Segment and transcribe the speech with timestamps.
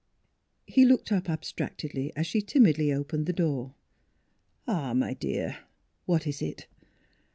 [0.65, 3.75] He looked up abstractedly as she timidly opened the door.
[4.67, 5.59] "Ah, my dear!
[6.07, 6.65] What is it?"